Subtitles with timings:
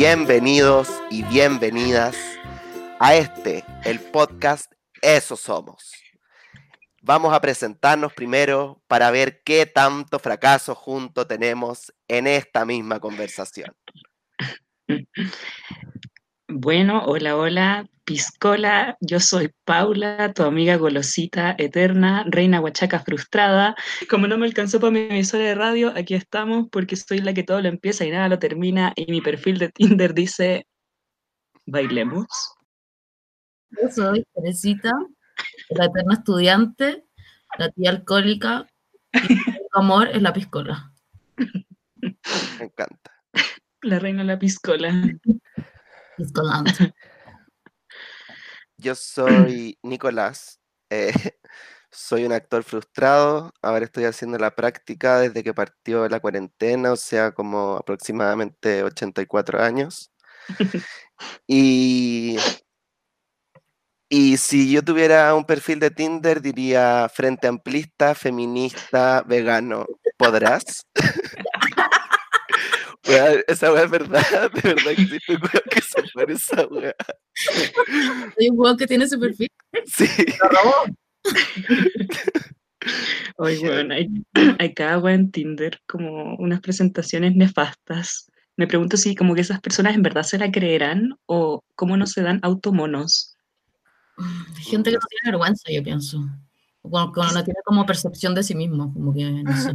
[0.00, 2.16] bienvenidos y bienvenidas
[2.98, 4.72] a este, el podcast
[5.02, 5.92] Eso Somos.
[7.02, 13.76] Vamos a presentarnos primero para ver qué tanto fracaso junto tenemos en esta misma conversación.
[16.52, 23.76] Bueno, hola, hola, Piscola, yo soy Paula, tu amiga golosita eterna, reina huachaca frustrada.
[24.08, 27.44] Como no me alcanzó para mi emisora de radio, aquí estamos porque soy la que
[27.44, 30.66] todo lo empieza y nada lo termina y mi perfil de Tinder dice,
[31.66, 32.26] bailemos.
[33.70, 34.90] Yo soy Teresita,
[35.68, 37.04] la eterna estudiante,
[37.58, 38.66] la tía alcohólica
[39.12, 39.42] y mi
[39.74, 40.92] amor es la piscola.
[42.58, 43.12] Me encanta.
[43.82, 44.92] La reina de la piscola.
[48.76, 50.60] Yo soy Nicolás.
[50.90, 51.12] eh,
[51.90, 53.52] soy un actor frustrado.
[53.62, 59.60] Ahora estoy haciendo la práctica desde que partió la cuarentena, o sea, como aproximadamente 84
[59.62, 60.10] años.
[61.46, 62.38] Y,
[64.08, 69.84] y si yo tuviera un perfil de Tinder, diría frente amplista, feminista, vegano.
[70.16, 70.86] ¿Podrás?
[73.10, 74.22] Weá, esa weá es verdad,
[74.54, 76.94] de verdad que existe un weón que se parece a esa weá.
[78.38, 79.48] Hay un juego que tiene su perfil.
[79.86, 80.06] Sí.
[80.40, 80.74] Lo robó.
[83.36, 84.08] Oye, bueno, hay,
[84.58, 88.30] hay cada wea en Tinder como unas presentaciones nefastas.
[88.56, 92.06] Me pregunto si como que esas personas en verdad se la creerán o cómo no
[92.06, 93.36] se dan automonos.
[94.18, 96.20] Hay gente que no tiene vergüenza, yo pienso.
[96.82, 99.74] Cuando, cuando no tiene como percepción de sí mismo, como que no sé.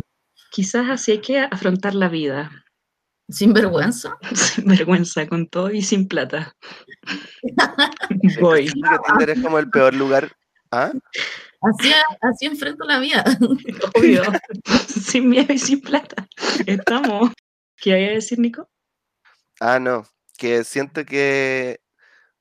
[0.52, 2.64] Quizás así hay que afrontar la vida,
[3.30, 4.18] Sin vergüenza.
[4.36, 6.56] sin vergüenza, con todo y sin plata.
[8.40, 8.67] Voy.
[8.67, 10.32] Siento que Tinder es como el peor lugar.
[10.72, 10.92] ¿Ah?
[11.61, 11.92] Así,
[12.22, 13.23] así enfrento la vida.
[13.95, 14.23] Obvio.
[14.88, 16.27] sin miedo y sin plata.
[16.66, 17.32] Estamos.
[17.77, 18.70] ¿Qué hay a decir, Nico?
[19.60, 20.05] Ah, no.
[20.38, 21.80] Que siento que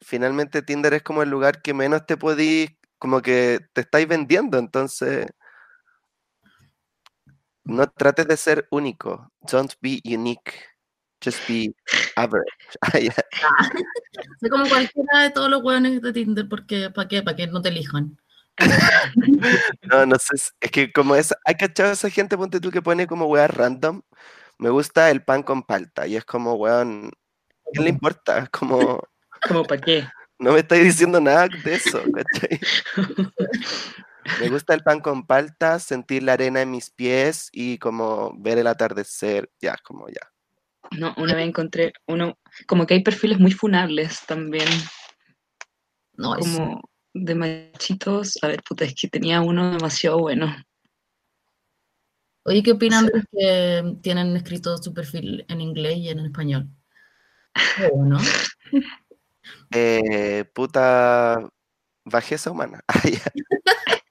[0.00, 4.58] finalmente Tinder es como el lugar que menos te podís, como que te estáis vendiendo.
[4.58, 5.26] Entonces,
[7.64, 9.32] no trates de ser único.
[9.40, 10.73] Don't be unique.
[11.24, 11.74] Just be
[12.16, 12.44] average.
[13.42, 13.70] Ah.
[14.40, 17.22] Soy como cualquiera de todos los hueones de Tinder, porque ¿para qué?
[17.22, 18.16] Para que no te elijan.
[19.82, 20.52] No, no sé.
[20.60, 23.50] Es que como es, hay cachado a esa gente, ponte tú que pone como weas
[23.50, 24.02] random.
[24.58, 26.06] Me gusta el pan con palta.
[26.06, 27.10] Y es como, weón,
[27.66, 28.38] ¿a quién le importa?
[28.38, 29.02] Es como,
[29.48, 30.06] ¿Cómo para qué?
[30.38, 32.60] no me estáis diciendo nada de eso, ¿cachai?
[34.40, 38.58] Me gusta el pan con palta, sentir la arena en mis pies y como ver
[38.58, 39.50] el atardecer.
[39.60, 40.33] Ya, como ya.
[40.98, 44.68] No, una vez encontré uno, como que hay perfiles muy funables también.
[46.16, 46.80] No, es- como
[47.12, 48.38] de machitos.
[48.42, 50.54] A ver, puta, es que tenía uno demasiado bueno.
[52.46, 56.68] Oye, ¿qué opinan de los que tienen escrito su perfil en inglés y en español?
[57.76, 58.18] Qué bueno.
[59.70, 61.46] Eh, puta
[62.04, 62.80] bajeza humana.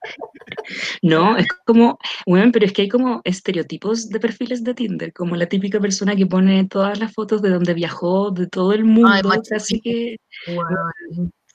[1.02, 5.36] No, es como, bueno, pero es que hay como estereotipos de perfiles de Tinder, como
[5.36, 9.28] la típica persona que pone todas las fotos de donde viajó, de todo el mundo,
[9.28, 10.16] Machu así que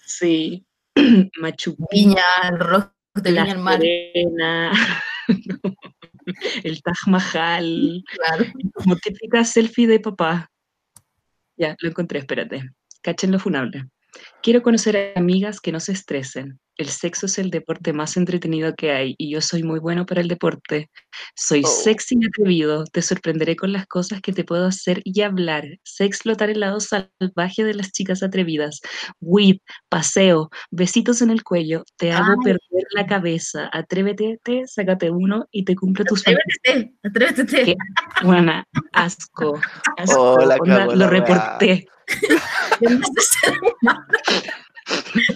[0.05, 0.65] sí,
[1.39, 4.71] Machu Viña, el rojo de La Viña Mar, Serena,
[6.63, 8.45] el Taj Mahal, claro.
[8.73, 10.49] como típica selfie de papá.
[11.57, 12.69] Ya, lo encontré, espérate.
[13.01, 13.89] Cachen lo funable.
[14.41, 16.59] Quiero conocer a amigas que no se estresen.
[16.79, 20.21] El sexo es el deporte más entretenido que hay y yo soy muy bueno para
[20.21, 20.89] el deporte.
[21.35, 21.67] Soy Oh.
[21.67, 22.85] sexy y atrevido.
[22.85, 25.65] Te sorprenderé con las cosas que te puedo hacer y hablar.
[25.83, 28.79] Sé explotar el lado salvaje de las chicas atrevidas.
[29.19, 29.57] Weed,
[29.89, 31.83] paseo, besitos en el cuello.
[31.97, 32.37] Te hago Ay.
[32.45, 33.69] perder la cabeza.
[33.73, 36.87] Atrévete, te, sácate uno y te cumple tus fantasías.
[37.03, 37.65] Atrévete, atrévete.
[37.65, 37.75] ¿Qué?
[38.23, 38.63] Buena,
[38.93, 39.59] asco.
[39.97, 40.21] asco.
[40.21, 41.85] Oh, la onda, cagó la lo reporté.
[42.79, 44.05] En vez de ser humano.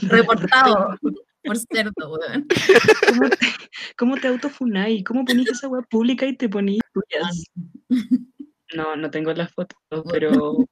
[0.04, 0.98] Reportado
[1.44, 2.48] por cerdo, weón.
[3.07, 3.48] ¿Cómo te,
[3.98, 5.04] cómo te autofunáis?
[5.04, 7.44] ¿Cómo ponís esa web pública y te ponís tuyas?
[8.75, 9.78] No, no tengo las fotos,
[10.12, 10.66] pero.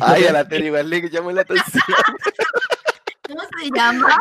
[0.00, 1.82] Ay, a la tele igual le llamó la atención.
[3.26, 4.20] ¿Cómo se llama?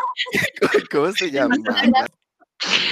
[0.92, 1.56] ¿Cómo se llama?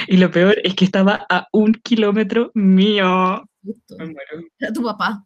[0.08, 3.44] Y lo peor es que estaba a un kilómetro mío.
[3.98, 4.44] Me muero.
[4.60, 5.26] Era tu papá.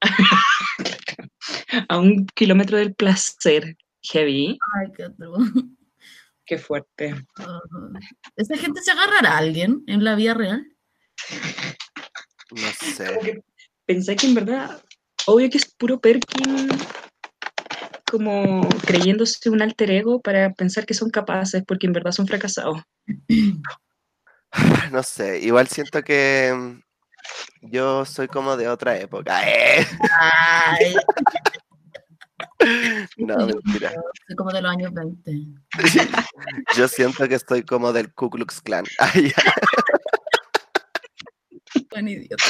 [1.88, 3.76] A un kilómetro del placer.
[4.02, 4.58] Heavy.
[4.74, 5.40] Ay, qué atroz.
[6.50, 7.14] Qué fuerte.
[8.34, 10.66] ¿Esa gente se agarrará a alguien en la vida real?
[12.50, 13.18] No sé.
[13.22, 13.40] Que
[13.86, 14.82] pensé que en verdad,
[15.26, 16.68] obvio que es puro Perkin
[18.10, 22.82] como creyéndose un alter ego para pensar que son capaces, porque en verdad son fracasados.
[24.90, 29.48] No sé, igual siento que mm, Yo soy como de otra época.
[29.48, 29.86] ¿eh?
[30.18, 30.96] Ay,
[33.16, 33.92] No, mentira.
[34.26, 35.32] soy como de los años 20.
[36.76, 38.84] Yo siento que estoy como del Ku Klux Klan.
[38.98, 39.32] Ay.
[41.90, 42.44] Buen idiota.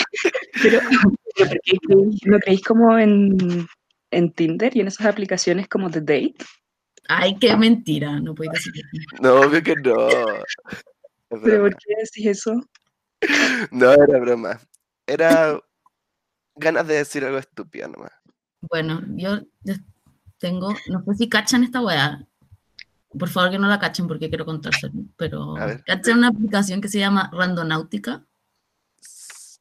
[0.63, 0.81] Pero,
[1.37, 3.67] pero ¿por qué creéis- ¿no creéis como en,
[4.11, 6.35] en Tinder y en esas aplicaciones como de date?
[7.09, 8.19] Ay, qué mentira.
[8.21, 9.23] No puedo decir eso.
[9.23, 10.09] No, obvio que no.
[11.43, 12.55] ¿Pero por qué decís eso?
[13.71, 14.61] No era broma.
[15.07, 15.59] Era
[16.57, 18.13] ganas de decir algo estúpido nomás.
[18.63, 19.41] Bueno, yo
[20.41, 22.27] tengo, no sé si cachan esta weá.
[23.17, 24.93] Por favor que no la cachen porque quiero contárselo.
[25.17, 25.55] Pero
[25.85, 28.25] cachan una aplicación que se llama Randonáutica.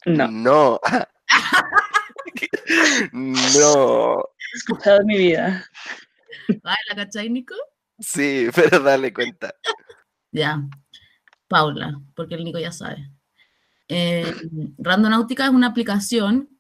[0.06, 0.28] No.
[0.28, 0.80] No.
[3.12, 4.20] No.
[4.20, 5.66] He escuchado en mi vida.
[6.64, 7.56] ¿la cachai, Nico?
[7.98, 9.54] Sí, pero dale cuenta.
[10.31, 10.62] Ya.
[11.48, 13.10] Paula, porque el Nico ya sabe.
[13.88, 14.31] Eh,
[14.78, 16.59] Randonáutica es una aplicación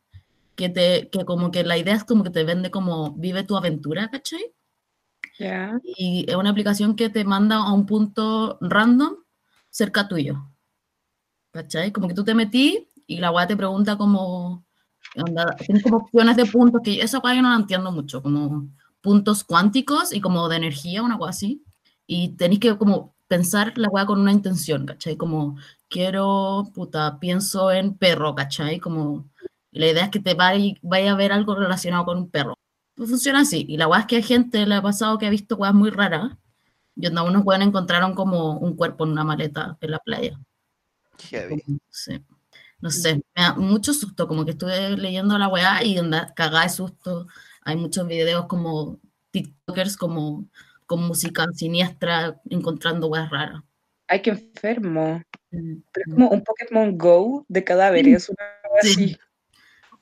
[0.59, 3.55] que te, que como que la idea es como que te vende como vive tu
[3.55, 4.53] aventura, ¿cachai?
[5.39, 5.79] Ya.
[5.85, 9.15] Y es una aplicación que te manda a un punto random
[9.69, 10.35] cerca tuyo.
[11.53, 11.93] ¿Cachai?
[11.93, 14.65] Como que tú te metí y la weá te pregunta como,
[15.15, 18.67] onda, tienes como opciones de puntos, que esa weá yo no la entiendo mucho, como
[18.99, 21.63] puntos cuánticos y como de energía, una weá así.
[22.05, 25.15] Y tenéis que como pensar la weá con una intención, ¿cachai?
[25.15, 25.57] Como
[25.87, 28.79] quiero, puta, pienso en perro, ¿cachai?
[28.79, 29.29] Como
[29.71, 32.55] la idea es que te vaya, vaya a ver algo relacionado con un perro.
[32.95, 33.65] Pues funciona así.
[33.67, 35.89] Y la weá es que a gente le ha pasado que ha visto weas muy
[35.89, 36.33] raras.
[36.95, 40.37] Y onda, unos weones encontraron como un cuerpo en una maleta en la playa.
[41.29, 41.63] Heavy.
[41.89, 42.21] Sí.
[42.81, 46.63] No sé, me da mucho susto, como que estuve leyendo la weá y onda, cagada
[46.63, 47.27] de susto.
[47.63, 48.99] Hay muchos videos como
[49.31, 50.45] TikTokers como
[50.85, 53.61] con música siniestra encontrando weas raras.
[54.07, 55.21] Ay, qué enfermo.
[55.51, 58.45] Mm, Pero es mm, como un Pokémon Go de cadáveres, una
[58.81, 58.89] Sí.
[58.91, 59.17] así.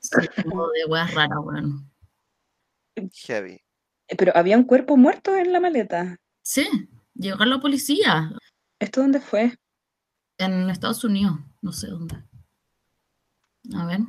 [0.00, 0.10] Sí,
[0.44, 1.90] como de weas raras, weón.
[3.26, 3.60] Heavy.
[4.08, 6.16] Eh, Pero había un cuerpo muerto en la maleta.
[6.42, 6.66] Sí,
[7.14, 8.32] llegó la policía
[8.80, 9.56] ¿Esto dónde fue?
[10.38, 12.16] en Estados Unidos, no sé dónde.
[13.74, 14.00] A ver.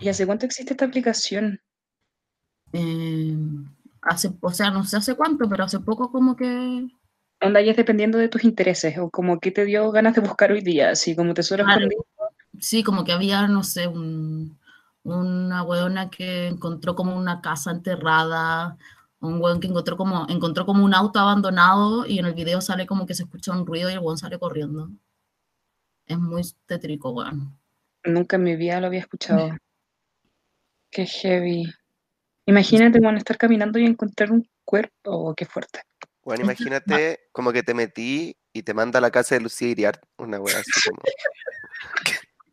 [0.00, 1.60] ¿Y hace cuánto existe esta aplicación?
[2.72, 3.36] eh,
[4.02, 6.88] hace, o sea, no sé hace cuánto, pero hace poco como que...
[7.40, 10.50] Onda, ya es dependiendo de tus intereses, o como que te dio ganas de buscar
[10.50, 11.80] hoy día, así como tesoro Claro.
[11.82, 12.06] escondido.
[12.58, 14.58] Sí, como que había, no sé, un,
[15.04, 18.76] una weona que encontró como una casa enterrada,
[19.20, 22.86] un weón que encontró como, encontró como un auto abandonado y en el video sale
[22.86, 24.90] como que se escucha un ruido y el weón sale corriendo.
[26.06, 27.58] Es muy tétrico, weón.
[28.04, 29.50] Nunca en mi vida lo había escuchado.
[30.90, 31.72] Qué heavy.
[32.46, 34.92] Imagínate, bueno, estar caminando y encontrar un cuerpo.
[35.04, 35.80] Oh, qué fuerte.
[36.22, 40.02] Bueno, imagínate como que te metí y te manda a la casa de Lucía Iriart,
[40.18, 41.02] una wea así como.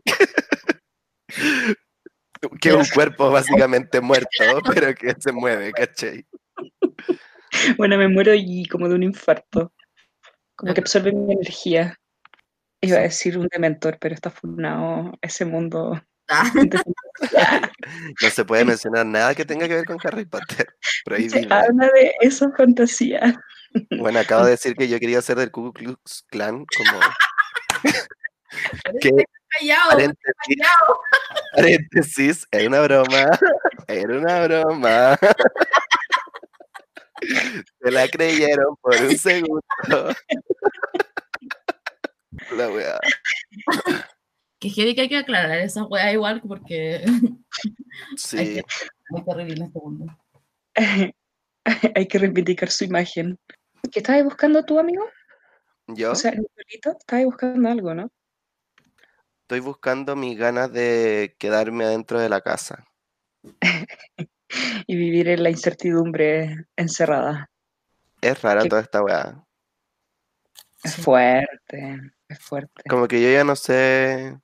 [2.59, 4.29] que es un cuerpo básicamente muerto,
[4.73, 6.25] pero que se mueve, ¿cachai?
[7.77, 9.73] Bueno, me muero y como de un infarto.
[10.55, 11.97] Como que absorbe mi energía.
[12.81, 16.01] Iba a decir un dementor, pero está funado ese mundo.
[16.29, 16.49] Ah,
[18.21, 20.67] No se puede mencionar nada que tenga que ver con Harry Potter.
[20.79, 21.53] Se Prohibido.
[21.53, 23.39] habla de esa fantasía.
[23.99, 26.99] Bueno, acabo de decir que yo quería ser del Ku Klux Klan, como
[28.99, 29.11] que
[29.49, 30.57] callado, paréntesis,
[31.55, 33.25] paréntesis, era una broma,
[33.87, 35.17] era una broma.
[37.83, 39.61] Se la creyeron por un segundo.
[42.51, 42.99] La weá.
[44.59, 47.03] Que heavy que hay que aclarar esa weá igual porque
[48.15, 48.63] Sí, que-
[49.25, 50.05] terrible en este mundo.
[51.95, 53.37] Hay que reivindicar su imagen.
[53.91, 55.05] ¿Qué estabas buscando tú, amigo?
[55.87, 58.09] yo O sea, Nicolito, estabas buscando algo, ¿no?
[59.51, 62.85] Estoy buscando mis ganas de quedarme adentro de la casa.
[64.85, 67.49] Y vivir en la incertidumbre encerrada.
[68.21, 69.45] Es rara Qué- toda esta weá.
[70.83, 72.83] Es fuerte, es fuerte.
[72.89, 74.37] Como que yo ya no sé.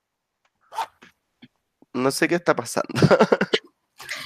[1.93, 2.87] No sé qué está pasando.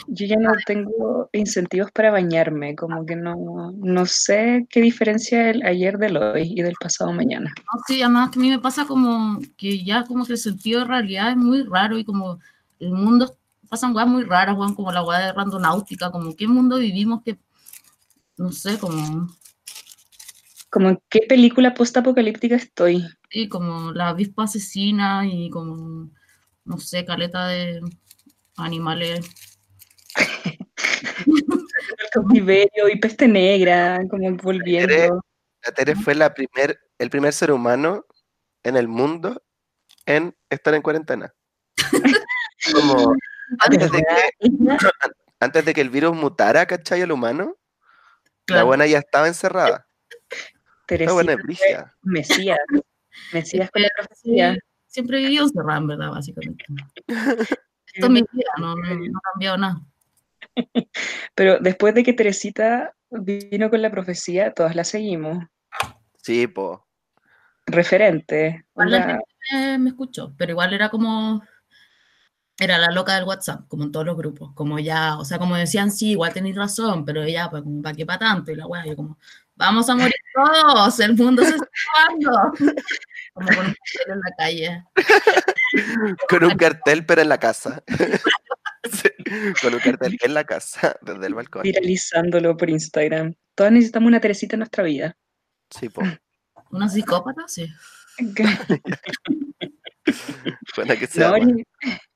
[0.08, 5.64] Yo ya no tengo incentivos para bañarme, como que no, no sé qué diferencia el
[5.64, 7.54] ayer del hoy y del pasado mañana.
[7.58, 10.82] No, sí, además que a mí me pasa como que ya como que el sentido
[10.82, 12.40] de realidad es muy raro y como
[12.80, 13.36] el mundo
[13.70, 17.40] pasan weas muy raras, weón, como la wea de randonáutica, como qué mundo vivimos que,
[18.38, 19.30] no sé, como,
[20.70, 23.06] Como en qué película postapocalíptica estoy.
[23.30, 26.10] sí, como la avispa asesina y como,
[26.66, 27.82] no sé, caleta de
[28.58, 29.51] animales.
[31.26, 35.24] El cautiverio y peste negra, como volviendo.
[35.64, 38.06] La Tere fue la primer, el primer ser humano
[38.64, 39.44] en el mundo
[40.06, 41.34] en estar en cuarentena.
[42.74, 43.14] Como
[43.60, 44.78] antes de que,
[45.40, 47.02] antes de que el virus mutara, ¿cachai?
[47.02, 47.56] Al humano,
[48.48, 48.66] la Claro.
[48.68, 49.88] buena ya estaba encerrada.
[50.90, 51.86] La buena Teresita es.
[52.02, 52.60] Mesías.
[53.34, 54.58] Mesías con la Sí, profecía.
[54.88, 56.66] siempre he vivido encerrada, en verdad, básicamente.
[57.94, 59.82] Esto es mi vida, no, no, no ha cambiado nada.
[61.36, 65.46] Pero después de que Teresita vino con la profecía, todas la seguimos.
[66.22, 66.88] Sí, po.
[67.66, 68.66] Referente.
[68.72, 71.42] Igual la onda, gente me, me escuchó, pero igual era como,
[72.60, 75.56] era la loca del WhatsApp, como en todos los grupos, como ya, o sea, como
[75.56, 78.52] decían, sí, igual tenéis razón, pero ella, pues, como, ¿para qué para tanto?
[78.52, 79.18] Y la weá, yo como,
[79.56, 82.54] vamos a morir todos, el mundo se está acabando.
[83.34, 84.84] Como con un cartel en la calle.
[86.30, 87.84] Con un cartel, pero en la casa.
[89.32, 91.64] Sí, Con un cartel en la casa, desde el balcón.
[91.64, 93.34] viralizándolo por Instagram.
[93.56, 95.18] Todas necesitamos una Teresita en nuestra vida.
[95.70, 96.02] Sí, po.
[96.72, 97.48] ¿Una psicópata?
[97.48, 97.68] Sí.
[100.76, 101.38] Buena que sea.
[101.38, 101.64] No,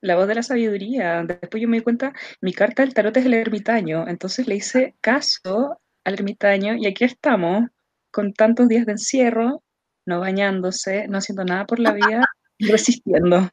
[0.01, 1.23] la voz de la sabiduría.
[1.23, 4.95] Después yo me di cuenta, mi carta del tarot es el ermitaño, entonces le hice
[5.01, 7.63] caso al ermitaño y aquí estamos
[8.11, 9.63] con tantos días de encierro,
[10.05, 12.23] no bañándose, no haciendo nada por la vida,
[12.57, 13.49] y resistiendo.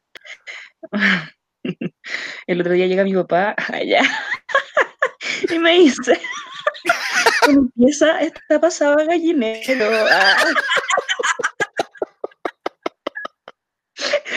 [2.47, 4.01] El otro día llega mi papá allá
[5.49, 6.19] y me dice,
[7.47, 9.89] empieza esta pasada gallinero.
[10.11, 10.37] ah".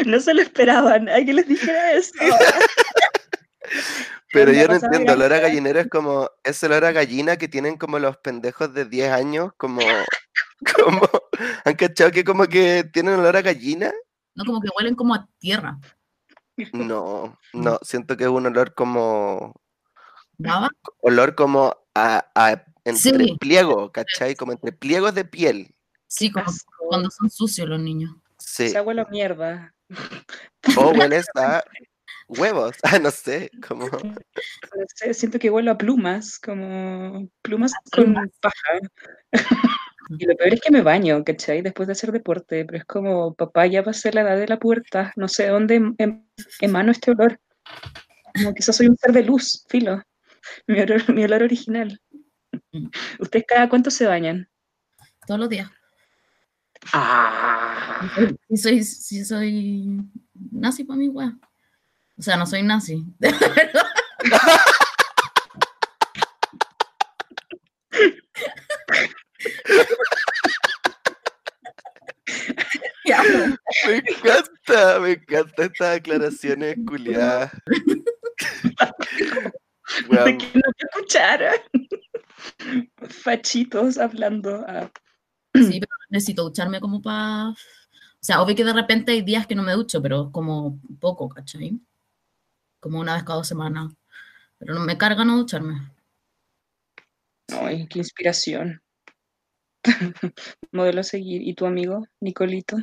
[0.05, 2.13] No se lo esperaban, a que les dijera eso.
[4.33, 7.77] Pero yo no entiendo, olor a gallinero es como, es olor a gallina que tienen
[7.77, 9.81] como los pendejos de 10 años, como,
[10.77, 11.09] como,
[11.65, 13.93] ¿han cachado que como que tienen olor a gallina?
[14.35, 15.79] No, como que huelen como a tierra.
[16.73, 19.55] No, no, siento que es un olor como,
[20.39, 20.71] ¿Baba?
[21.01, 23.37] olor como a, a entre Sí.
[23.41, 24.35] pliego, ¿cachai?
[24.37, 25.75] Como entre pliegos de piel.
[26.09, 26.73] Sí, como Asco.
[26.89, 28.13] cuando son sucios los niños.
[28.39, 28.65] Sí.
[28.67, 29.75] Esa huele a mierda.
[30.77, 31.63] O hueles a
[32.29, 34.15] huevos, ah, no sé, como, No
[34.95, 38.29] sé, siento que huelo a plumas, como plumas A con plumas.
[38.41, 38.81] paja.
[40.09, 41.63] Y lo peor es que me baño, ¿cachai?
[41.63, 45.13] Después de hacer deporte, pero es como, papá, ya pasé la edad de la puerta,
[45.17, 46.25] no sé dónde em- em-
[46.61, 47.41] emano este olor.
[48.35, 50.03] Como que soy un ser de luz, filo.
[50.69, 52.01] Mi olor, mi olor original.
[52.73, 52.87] Mm.
[53.19, 54.49] ¿Ustedes cada cuánto se bañan?
[55.27, 55.69] Todos los días.
[56.93, 58.09] Ah,
[58.49, 59.99] Sí soy, sí soy
[60.53, 61.37] nazi para mi wea.
[62.19, 63.05] O sea, no soy nazi.
[73.05, 73.23] Ya,
[73.87, 77.53] me encanta, me encanta estas declaraciones culiadas.
[80.09, 81.55] de Weón, que no te escucharon.
[83.09, 84.65] Fachitos hablando.
[84.67, 84.91] ah.
[85.55, 87.51] Sí, pero necesito ducharme como para...
[87.51, 87.55] O
[88.21, 91.81] sea, obvio que de repente hay días que no me ducho, pero como poco, ¿cachai?
[92.81, 93.95] Como una vez cada dos semanas.
[94.59, 95.93] Pero no me carga no ducharme.
[97.49, 98.83] Ay, qué inspiración.
[100.73, 101.43] Modelo a seguir.
[101.43, 102.77] ¿Y tu amigo, Nicolito?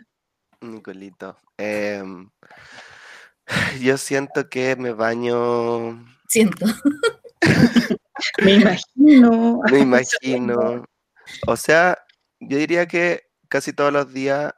[0.72, 1.38] Nicolito.
[1.58, 2.30] em,
[3.82, 6.66] yo siento que me baño, Siento.
[8.44, 9.60] Me imagino.
[9.72, 10.86] me imagino.
[11.48, 11.98] O sea,
[12.40, 14.54] yo diría que casi todos los días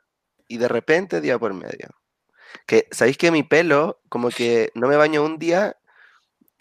[0.47, 1.89] y de repente día por medio.
[2.67, 5.75] Que, ¿sabéis que mi pelo, como que no me baño un día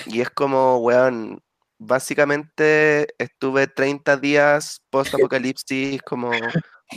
[0.06, 1.42] y es como, weón,
[1.78, 6.30] básicamente estuve 30 días post-apocalipsis como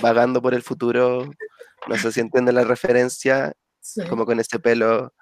[0.02, 1.30] vagando por el futuro.
[1.88, 4.02] No sé si entienden la referencia, Sí.
[4.10, 5.14] como con ese pelo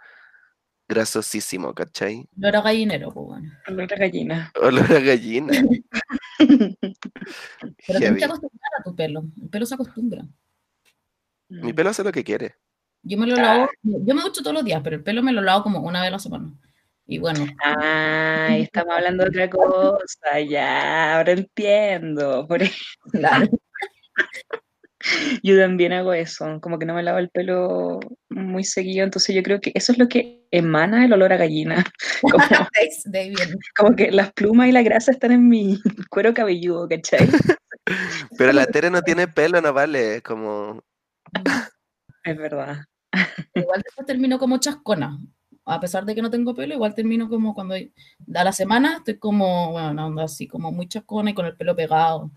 [0.88, 2.28] grasosísimo, ¿cachai?
[2.36, 3.52] Yo era gallinero, pues bueno.
[3.68, 4.52] Olor a gallina.
[4.62, 5.54] Olor a gallina.
[7.88, 9.24] Pero tienes que acostumbrar a tu pelo.
[9.42, 10.26] El pelo se acostumbra.
[11.50, 12.56] Mi pelo hace lo que quiere.
[13.04, 15.42] Yo me lo lavo, yo me ducho todos los días, pero el pelo me lo
[15.42, 16.52] lavo como una vez a la semana.
[17.06, 22.48] Y bueno, Ay, estamos hablando de otra cosa, ya, ahora entiendo.
[22.48, 22.74] Por eso,
[23.12, 23.48] claro.
[25.44, 29.44] yo también hago eso, como que no me lavo el pelo muy seguido, entonces yo
[29.44, 31.84] creo que eso es lo que emana el olor a gallina.
[33.78, 37.28] Como, que las plumas y la grasa están en mi cuero cabelludo, ¿cachai?
[38.38, 40.22] Pero la Tere no tiene pelo, no vale.
[40.22, 40.82] Como,
[42.24, 42.86] Es verdad.
[43.54, 45.20] Igual después termino como chascona.
[45.66, 47.76] A pesar de que no tengo pelo, igual termino como cuando
[48.20, 51.76] da la semana, estoy como, bueno, ando así como muy chascona y con el pelo
[51.76, 52.32] pegado.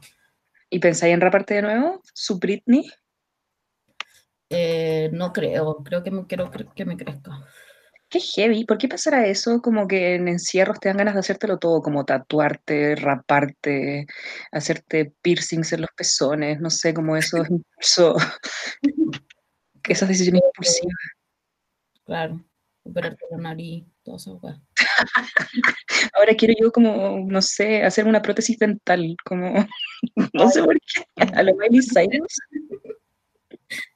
[0.71, 2.03] ¿Y pensáis en raparte de nuevo?
[2.13, 2.91] ¿Su Britney?
[4.51, 7.47] Eh, no creo, creo que me quiero que me crezca.
[8.09, 8.65] Qué heavy.
[8.65, 9.61] ¿Por qué pasará eso?
[9.61, 14.07] Como que en encierros te dan ganas de hacértelo todo, como tatuarte, raparte,
[14.51, 18.17] hacerte piercings en los pezones, no sé, como esos impulsos,
[19.85, 20.97] esas decisiones impulsivas.
[22.05, 22.43] Claro.
[22.85, 24.67] operarte la nariz, todo eso, weón.
[26.14, 29.67] Ahora quiero yo como, no sé, hacer una prótesis dental, como,
[30.33, 32.38] no sé por qué, a lo Miley Cyrus.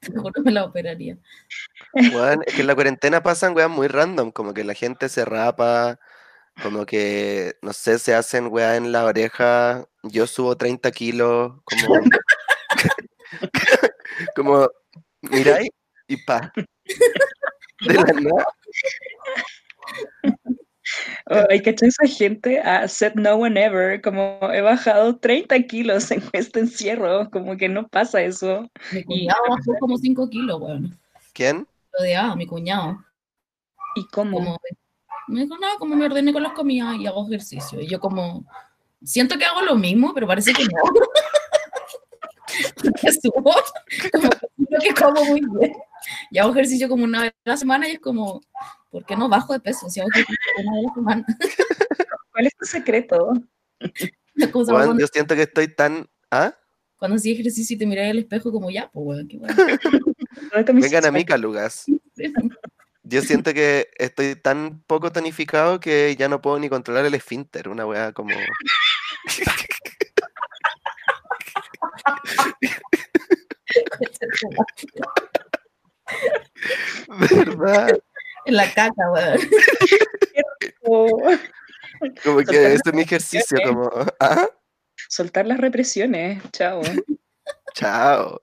[0.01, 1.17] Seguro me la operaría.
[1.93, 5.99] Es que en la cuarentena pasan weas muy random, como que la gente se rapa,
[6.61, 11.95] como que, no sé, se hacen weas en la oreja, yo subo 30 kilos, como,
[14.35, 14.69] como,
[15.21, 15.69] miráis
[16.07, 16.51] y pa.
[17.81, 18.45] De la nada.
[21.49, 22.59] Ay, ¿cachai esa gente?
[22.59, 27.69] A said no one ever, como he bajado 30 kilos en este encierro, como que
[27.69, 28.69] no pasa eso.
[28.91, 30.97] Mi Y- cuñado bajó como 5 kilos, weón.
[31.33, 31.67] ¿Quién?
[31.97, 33.03] Lo odiaba, mi cuñado.
[33.95, 34.37] ¿Y cómo?
[34.37, 34.57] Como,
[35.27, 37.79] me dijo, no, como me ordené con las comidas y hago ejercicio.
[37.79, 38.43] Y yo como,
[39.03, 40.69] siento que hago lo mismo, pero parece que no.
[42.83, 43.53] Porque subo,
[44.11, 45.73] como que que como muy bien.
[46.31, 48.41] Y hago ejercicio como una vez a la semana y es como,
[48.93, 50.27] ¿por qué no bajo de peso si hago una vez
[50.59, 51.25] a la semana?
[52.31, 53.33] ¿Cuál es tu secreto?
[54.51, 56.09] Cuando, yo siento que estoy tan...
[56.31, 56.57] ¿Ah?
[56.97, 59.53] cuando hacía ejercicio y te miras al espejo como, ya, pues, weón, qué bueno.
[59.55, 61.85] ¿Dónde está mi Vengan a mí, calugas.
[63.03, 67.67] Yo siento que estoy tan poco tonificado que ya no puedo ni controlar el esfínter,
[67.67, 68.33] una wea como...
[77.19, 77.99] ¿Verdad?
[78.45, 79.39] En la caca, weón.
[80.83, 81.17] Como
[82.39, 82.73] que Totalmente.
[82.73, 83.89] este es mi ejercicio, como...
[84.19, 84.47] ¿Ah?
[85.07, 86.81] soltar las represiones, chao.
[87.73, 88.41] Chao.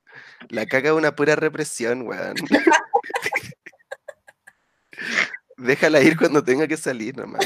[0.48, 2.34] La caca es una pura represión, weón.
[5.58, 7.44] Déjala ir cuando tenga que salir nomás.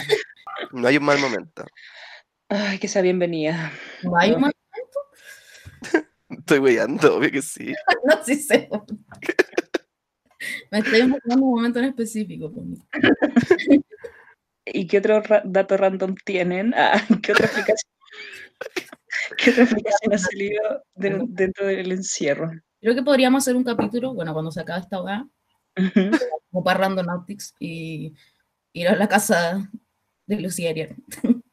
[0.72, 1.64] No hay un mal momento.
[2.48, 3.72] Ay, que sea bienvenida.
[4.02, 4.56] No hay un mal-
[6.28, 7.72] Estoy weyando, obvio que sí.
[8.04, 8.68] no sí sé.
[10.70, 12.50] Me estoy imaginando un momento en específico.
[12.52, 12.66] pues.
[14.66, 16.72] ¿Y qué otro ra- dato random tienen?
[16.74, 17.90] Ah, ¿Qué otra explicación?
[19.36, 22.50] ¿Qué otra explicación ha salido de- dentro del encierro?
[22.80, 25.24] Creo que podríamos hacer un capítulo, bueno, cuando se acabe esta hogar,
[25.76, 26.10] Ujú.
[26.50, 28.14] como para Randonautics y
[28.72, 29.70] ir a la casa
[30.26, 30.96] de Lucía Ariel.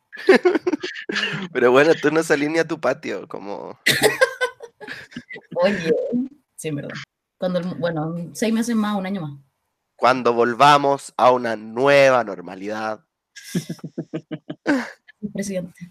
[1.53, 3.79] Pero bueno, tú no salís ni a tu patio, como...
[5.55, 5.93] Oye,
[6.55, 6.95] sí, verdad.
[7.41, 9.31] Cuando, el- bueno, seis meses más, un año más.
[9.95, 13.03] Cuando volvamos a una nueva normalidad.
[15.33, 15.89] Presidente.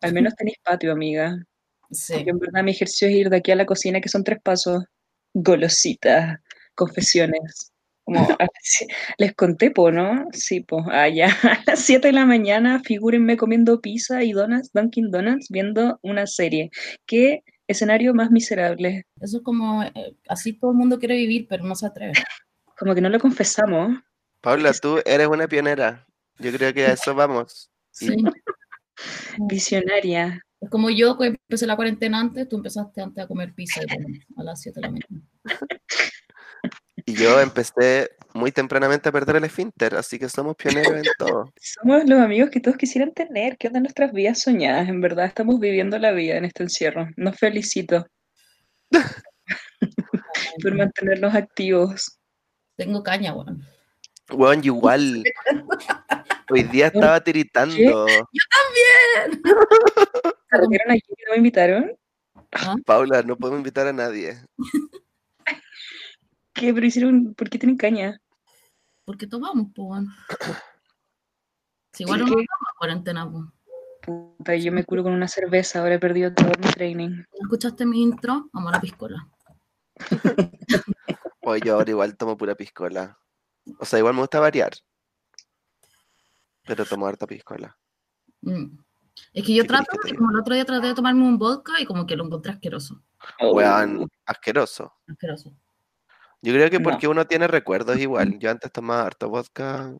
[0.00, 1.36] Al menos tenéis patio, amiga.
[1.90, 2.14] Sí.
[2.24, 4.38] Yo en verdad mi ejercicio es ir de aquí a la cocina, que son tres
[4.40, 4.84] pasos.
[5.34, 6.40] Golosita,
[6.76, 7.72] confesiones.
[8.04, 8.20] Como
[9.18, 10.26] les conté, po, ¿no?
[10.32, 15.10] Sí, pues, allá a las 7 de la mañana, figúrenme comiendo pizza y donuts, Dunkin'
[15.10, 16.70] Donuts, viendo una serie.
[17.04, 19.06] ¿Qué escenario más miserable?
[19.20, 22.12] Eso es como, eh, así todo el mundo quiere vivir, pero no se atreve.
[22.76, 23.98] Como que no lo confesamos.
[24.40, 26.06] Paula, tú eres una pionera.
[26.38, 27.70] Yo creo que a eso vamos.
[27.90, 28.16] Sí.
[29.38, 30.44] Visionaria.
[30.60, 33.86] Es como yo que empecé la cuarentena antes, tú empezaste antes a comer pizza y
[33.86, 35.28] donuts a las 7 de la mañana.
[37.06, 41.52] Y yo empecé muy tempranamente a perder el esfínter, así que somos pioneros en todo.
[41.60, 43.58] Somos los amigos que todos quisieran tener.
[43.58, 44.88] ¿Qué onda nuestras vidas soñadas?
[44.88, 47.08] En verdad, estamos viviendo la vida en este encierro.
[47.16, 48.06] Nos felicito
[50.62, 52.18] por mantenernos activos.
[52.76, 53.66] Tengo caña, weón.
[54.30, 55.24] Weón, yo igual.
[56.50, 58.06] Hoy día estaba tiritando.
[58.06, 58.22] ¿Se
[60.56, 61.92] reunieron aquí que no me invitaron?
[62.86, 64.38] Paula, no podemos invitar a nadie.
[66.54, 66.72] ¿Qué?
[66.72, 67.34] ¿Pero hicieron?
[67.34, 68.20] ¿Por qué tienen caña?
[69.08, 70.04] ¿Por qué tomamos, pues?
[71.94, 72.42] Si igual ¿Qué- no qué?
[72.42, 73.44] estamos en cuarentena, pues.
[74.02, 77.08] Puta, yo me curo con una cerveza, ahora he perdido todo mi training.
[77.08, 78.50] ¿No escuchaste mi intro?
[78.52, 79.26] Amor a piscola.
[81.40, 83.18] Hoy yo ahora igual tomo pura piscola.
[83.78, 84.72] O sea, igual me gusta variar.
[86.66, 87.78] Pero tomo harta piscola.
[88.42, 88.76] Mm.
[89.32, 91.38] Es que yo ¿Qué querés trato, que como el otro día traté de tomarme un
[91.38, 93.02] vodka y como que lo encontré asqueroso.
[93.40, 94.92] Oh, Weón, asqueroso.
[95.06, 95.56] Asqueroso.
[96.42, 96.84] Yo creo que No.
[96.90, 98.38] porque uno tiene recuerdos igual.
[98.38, 99.92] Yo antes tomaba harto vodka,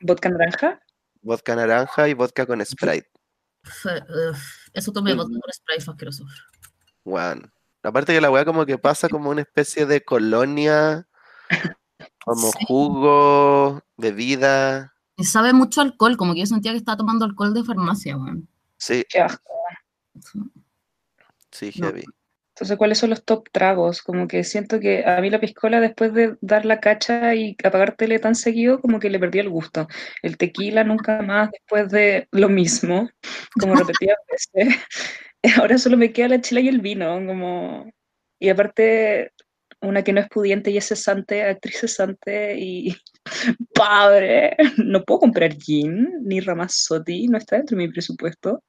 [0.00, 0.80] ¿Vodka naranja?
[1.22, 3.08] vodka naranja y vodka con Sprite.
[4.72, 6.24] Eso tomé vodka con spray, fue asqueroso.
[7.04, 7.50] Weón.
[7.82, 11.06] Aparte que la weá como que pasa como una especie de colonia,
[12.24, 12.58] como Sí.
[12.66, 14.92] jugo, bebida.
[15.16, 18.16] Y sabe mucho a alcohol, como que yo sentía que estaba tomando alcohol de farmacia,
[18.16, 18.48] weón.
[18.76, 19.52] Sí, Qué asco.
[21.52, 21.92] sí, No.
[22.56, 24.00] Entonces, ¿cuáles son los top tragos?
[24.00, 27.96] Como que siento que a mí la piscola, después de dar la cacha y apagar
[27.96, 29.86] tele tan seguido, como que le perdí el gusto.
[30.22, 33.10] El tequila nunca más, después de lo mismo,
[33.60, 33.74] como
[34.08, 34.74] repetidas veces.
[35.60, 37.92] Ahora solo me queda la chela y el vino, como...
[38.38, 39.32] Y aparte,
[39.82, 42.96] una que no es pudiente y es cesante, actriz cesante y
[43.74, 48.62] padre, no puedo comprar gin ni Ramazzotti, no está dentro de mi presupuesto.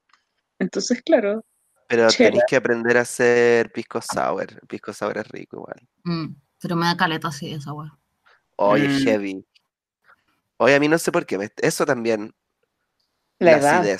[0.59, 1.45] Entonces, claro,
[1.87, 4.51] Pero tenéis que aprender a hacer pisco sour.
[4.51, 5.87] El pisco sour es rico igual.
[6.03, 7.97] Mm, pero me da caleta así esa weá.
[8.57, 9.03] Oye, Mm.
[9.05, 9.45] heavy.
[10.57, 11.49] Oye, a mí no sé por qué.
[11.57, 12.33] Eso también.
[13.39, 13.99] la, la edad, acidez.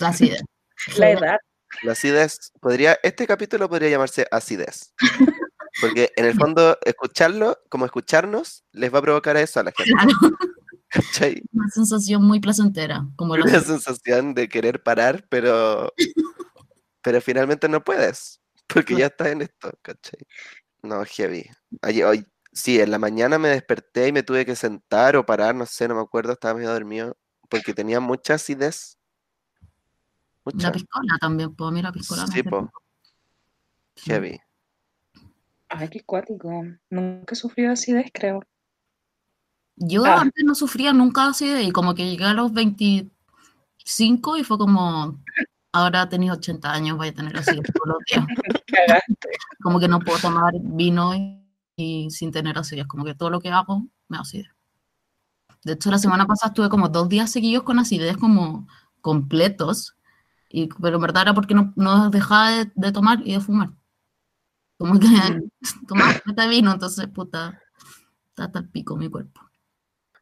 [0.00, 0.42] La acidez.
[0.98, 1.36] la edad.
[1.82, 4.94] La acidez podría, este capítulo podría llamarse acidez.
[5.80, 9.92] Porque en el fondo, escucharlo, como escucharnos, les va a provocar eso a la gente.
[9.92, 10.08] Claro,
[10.88, 11.42] ¿cachai?
[11.52, 13.06] una sensación muy placentera.
[13.16, 15.92] Como la Una sensación de querer parar, pero,
[17.02, 18.40] pero finalmente no puedes.
[18.68, 20.20] Porque ya estás en esto, ¿cachai?
[20.82, 21.48] No, heavy.
[21.82, 25.54] Ayer- hoy, sí, en la mañana me desperté y me tuve que sentar o parar,
[25.54, 27.16] no sé, no me acuerdo, estaba medio dormido,
[27.48, 28.98] porque tenía mucha acidez.
[30.44, 30.68] Mucha.
[30.68, 32.70] La piscola también, a mí la piscola Sí, po,
[33.96, 34.40] heavy.
[35.70, 36.64] Ay, qué cuático.
[36.88, 38.42] Nunca he sufrido acidez, creo.
[39.76, 40.20] Yo Ah.
[40.22, 44.58] antes no sufría nunca de acidez y como que llegué a los 25 y fue
[44.58, 45.22] como,
[45.78, 48.26] ahora tenés 80 años, voy a tener acidez todos los días.
[49.62, 51.44] Como que no puedo tomar vino y,
[51.76, 54.48] y sin tener acidez, como que todo lo que hago me da acidez.
[55.64, 58.66] De hecho, la semana pasada estuve como dos días seguidos con acidez como
[59.00, 59.96] completos,
[60.48, 63.70] y, pero en verdad era porque no, no dejaba de, de tomar y de fumar.
[64.78, 65.08] Como que
[65.88, 67.60] tomaba vino, entonces, puta,
[68.30, 69.40] está hasta el pico mi cuerpo.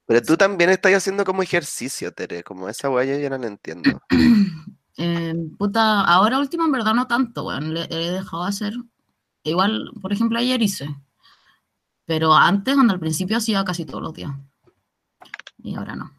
[0.06, 4.00] Pero tú también estás haciendo como ejercicio, Tere, como esa guaya yo no la entiendo.
[4.98, 7.74] Eh, puta, ahora último en verdad no tanto, weón.
[7.74, 8.72] Le- he dejado de hacer.
[9.42, 10.88] Igual, por ejemplo, ayer hice.
[12.06, 14.30] Pero antes, cuando al principio hacía casi todos los días.
[15.62, 16.10] Y ahora no.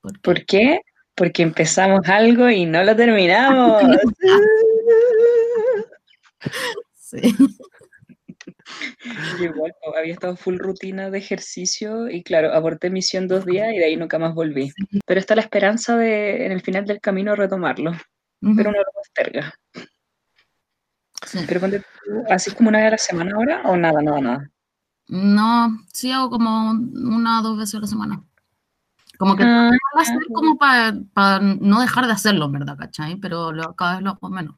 [0.00, 0.80] Porque- ¿Por qué?
[1.14, 3.82] Porque empezamos algo y no lo terminamos.
[6.94, 7.20] sí.
[9.40, 13.72] Yo igual po, había estado full rutina de ejercicio y claro, aborté misión dos días
[13.72, 14.72] y de ahí nunca más volví.
[15.06, 17.92] Pero está la esperanza de en el final del camino retomarlo,
[18.40, 19.54] Ujú, pero no lo posterga.
[21.26, 21.38] sí.
[21.46, 21.60] Pero
[22.30, 24.50] ¿así como una vez a la semana ahora o nada, nada, nada?
[25.08, 28.24] No, sí hago como una o dos veces a la semana.
[29.18, 30.92] Como que Ah, hacer como para
[31.40, 33.16] no dejar de hacerlo, en verdad, ¿cachai?
[33.16, 34.56] Pero lo- cada vez lo hago menos.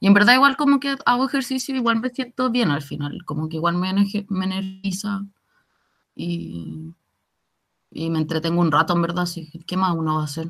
[0.00, 3.48] Y en verdad igual como que hago ejercicio, igual me siento bien al final, como
[3.48, 3.92] que igual me,
[4.28, 5.22] me energiza
[6.14, 6.92] y,
[7.90, 10.48] y me entretengo un rato, en verdad, así que ¿qué más uno va a hacer?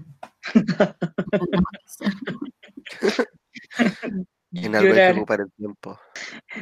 [4.53, 5.99] En algo hay que ocupar el tiempo.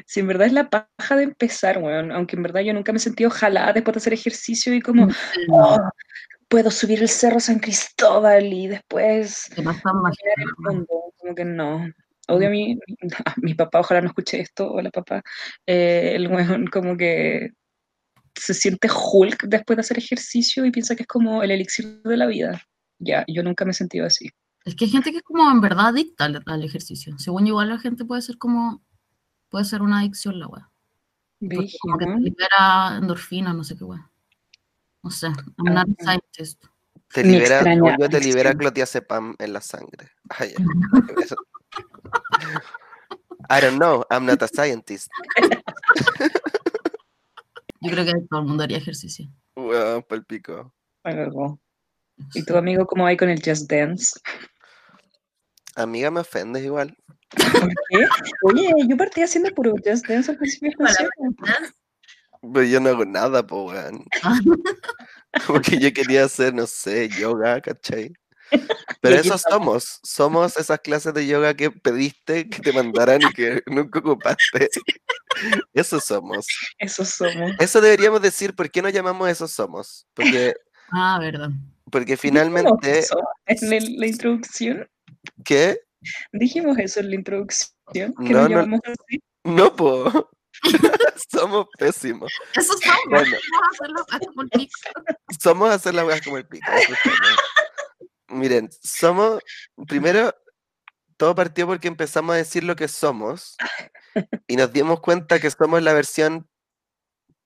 [0.07, 2.97] Si en verdad es la paja de empezar, weón, aunque en verdad yo nunca me
[2.97, 5.09] he sentido jalada después de hacer ejercicio y como,
[5.51, 5.79] oh,
[6.49, 10.17] puedo subir el cerro San Cristóbal y después Que no está más-
[11.19, 11.87] como que no.
[12.29, 12.79] Odio a mi,
[13.27, 15.23] a mi papá, ojalá no escuche esto, hola papá,
[15.67, 17.51] eh, el weón como que
[18.35, 22.17] se siente Hulk después de hacer ejercicio y piensa que es como el elixir de
[22.17, 22.63] la vida.
[22.99, 24.31] Ya, yo nunca me he sentido así.
[24.65, 27.19] Es que hay gente que es como en verdad adicta al, al ejercicio.
[27.19, 28.83] Según igual la gente puede ser como,
[29.49, 30.71] puede ser una adicción la weá.
[31.81, 34.09] Como que te libera endorfina, no sé qué weá.
[35.03, 36.65] No sé, I'm not a scientist.
[37.13, 40.11] Te libera, extraña según yo, te libera clotiazepam en la sangre.
[40.39, 40.47] Ya.
[41.25, 41.37] Eso.
[43.51, 45.09] I don't know, I'm not a scientist.
[47.81, 49.27] Yo creo que todo el mundo haría ejercicio.
[49.57, 50.73] Weón, pa'l pico.
[51.03, 51.61] Algo.
[52.35, 54.21] ¿Y tu amigo cómo hay con el Just Dance?
[55.75, 56.97] Amiga, me ofendes igual.
[57.31, 58.07] ¿Por qué?
[58.43, 60.73] Oye, yo partí haciendo puro Just Dance al principio.
[62.41, 64.05] Pero yo no hago nada, po, weón.
[64.23, 64.39] Ah.
[65.47, 68.13] Como que yo quería hacer, no sé, yoga, ¿cachai?
[69.01, 69.99] Pero eso somos.
[70.03, 74.69] Somos esas clases de yoga que pediste que te mandaran y que nunca ocupaste.
[75.73, 76.47] Eso somos.
[76.79, 77.53] Eso somos.
[77.59, 80.07] Eso deberíamos decir, ¿por qué no llamamos eso somos?
[80.15, 80.55] Porque,
[80.93, 81.51] Ah, verdad.
[81.91, 84.89] porque finalmente, eso en el- la introducción.
[85.45, 85.81] ¿qué?
[86.33, 88.15] Dijimos eso en la introducción.
[88.25, 88.41] Que No,
[88.85, 89.23] así.
[89.45, 90.31] No, po.
[91.31, 92.31] somos pésimos.
[92.55, 92.99] Eso somos.
[93.09, 93.37] Bueno.
[93.53, 94.73] Vamos a hacerlo como el pico.
[95.41, 96.71] Somos hacer las weas como el pico.
[96.73, 97.19] eso somos.
[98.33, 99.41] Miren, somos,
[99.87, 100.35] primero,
[101.17, 103.57] todo partió porque empezamos a decir lo que somos
[104.49, 106.49] y nos dimos cuenta que somos la versión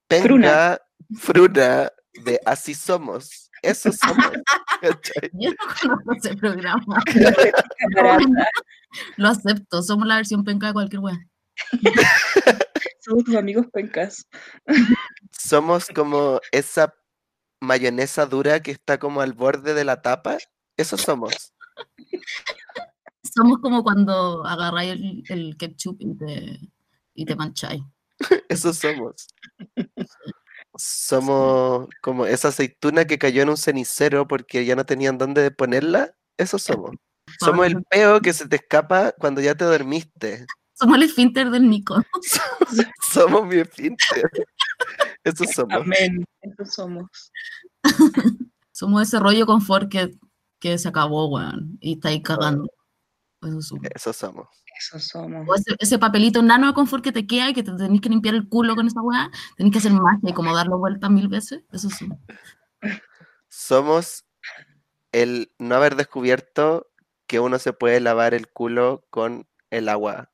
[0.08, 0.80] penca,
[1.18, 1.92] fruna
[2.24, 3.50] de así somos.
[3.62, 4.30] Eso somos.
[4.80, 5.30] ¿cachai?
[5.32, 7.02] Yo no conozco ese programa.
[9.16, 9.82] Lo acepto.
[9.82, 11.18] Somos la versión penca de cualquier wea.
[13.00, 14.26] Somos tus amigos pencas.
[15.30, 16.94] Somos como esa
[17.60, 20.38] mayonesa dura que está como al borde de la tapa.
[20.76, 21.54] Eso somos.
[23.22, 26.60] Somos como cuando agarráis el, el ketchup y te,
[27.14, 27.82] y te mancháis.
[28.48, 29.28] Eso somos.
[30.76, 36.14] Somos como esa aceituna que cayó en un cenicero porque ya no tenían dónde ponerla.
[36.36, 36.92] Eso somos.
[37.40, 40.46] Somos el peo que se te escapa cuando ya te dormiste.
[40.74, 42.00] Somos el esfínter del Nico.
[43.12, 44.30] somos mi esfínter.
[45.24, 45.74] Eso somos.
[45.74, 46.24] Amén.
[46.40, 47.32] Eso somos.
[48.70, 50.16] Somos ese rollo confort que,
[50.58, 51.78] que se acabó, weón.
[51.80, 52.68] Y está ahí cagando.
[53.42, 53.88] Eso somos.
[53.94, 54.48] Eso somos.
[54.78, 55.48] Eso somos.
[55.48, 58.08] O ese, ese papelito nano de confort que te queda y que te tenés que
[58.08, 61.28] limpiar el culo con esa weá, tenés que hacer magia y como darlo vuelta mil
[61.28, 61.62] veces.
[61.72, 62.08] Eso sí.
[63.48, 64.24] Somos
[65.12, 66.88] el no haber descubierto
[67.26, 70.30] que uno se puede lavar el culo con el agua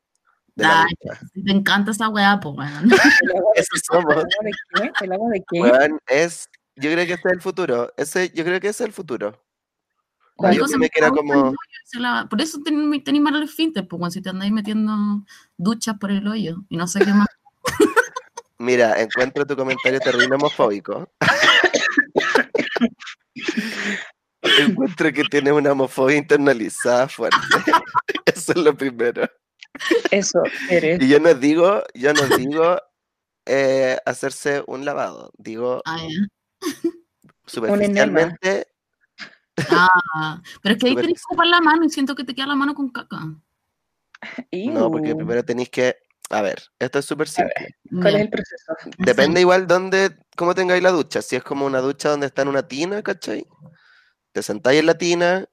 [0.55, 1.17] de la Ay.
[1.35, 2.83] Me encanta esa weá, pues weón.
[3.21, 4.13] ¿El agua de Eso somos.
[4.13, 5.05] ¿El agua de qué?
[5.05, 5.61] ¿El agua de qué?
[5.61, 7.93] Weón, es, yo creo que ese es el futuro.
[7.97, 9.42] Ese, yo creo que ese es el futuro.
[10.53, 11.53] Yo que era como-
[12.29, 15.23] por eso ten- tenéis mal el esfínter, pues weón, si te andáis metiendo
[15.57, 17.27] duchas por el hoyo y no sé qué más.
[18.57, 21.09] Mira, encuentro tu comentario terrible homofóbico.
[24.59, 27.37] encuentro que tienes una homofobia internalizada fuerte.
[28.25, 29.29] Eso es lo primero.
[30.11, 31.01] Eso eres.
[31.01, 32.77] Y yo no digo, yo no digo
[33.45, 35.31] eh, hacerse un lavado.
[35.37, 35.97] Digo Ah,
[37.45, 38.67] superficialmente.
[39.69, 42.47] Ah, pero es que ahí tenés que ocupar la mano y siento que te queda
[42.47, 43.19] la mano con caca.
[44.51, 45.95] No, porque primero tenéis que.
[46.29, 47.75] A ver, esto es súper simple.
[47.91, 48.73] ¿Cuál es el proceso?
[48.97, 51.21] Depende igual dónde, cómo tengáis la ducha.
[51.21, 53.45] Si es como una ducha donde está en una tina, ¿cachai?
[54.31, 55.45] Te sentáis en la tina,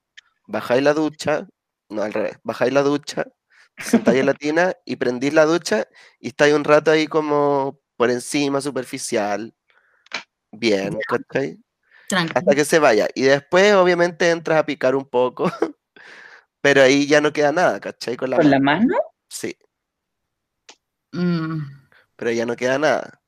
[0.47, 1.47] bajáis la ducha,
[1.91, 3.27] no al revés, bajáis la ducha,
[3.77, 5.87] te sentáis en la tina y prendís la ducha
[6.19, 9.53] y estáis un rato ahí como por encima, superficial,
[10.51, 11.59] bien, ¿cachai?
[12.17, 13.09] Hasta que se vaya.
[13.15, 15.45] Y después, obviamente, entras a picar un poco,
[16.61, 18.17] pero ahí ya no queda nada, ¿cachai?
[18.17, 18.95] Con la ¿Con la mano.
[19.29, 19.57] Sí,
[21.15, 21.67] Mm,
[22.17, 23.21] pero ya no queda nada.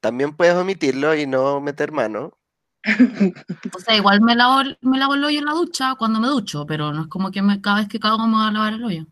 [0.00, 2.38] También puedes omitirlo y no meter mano.
[3.74, 6.28] O sea, igual me lavo, el- me lavo el hoyo en la ducha cuando me
[6.28, 8.74] ducho, pero no es como que me, cada vez que cago me voy a lavar
[8.74, 9.06] el hoyo.